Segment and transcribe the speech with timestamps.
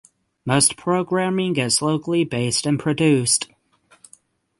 [0.47, 3.45] Most programming is locally based and produced.